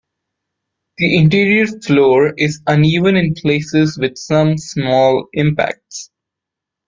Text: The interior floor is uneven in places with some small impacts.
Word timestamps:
The 0.97 1.15
interior 1.15 1.67
floor 1.67 2.33
is 2.35 2.63
uneven 2.65 3.15
in 3.15 3.35
places 3.35 3.99
with 3.99 4.17
some 4.17 4.57
small 4.57 5.27
impacts. 5.33 6.09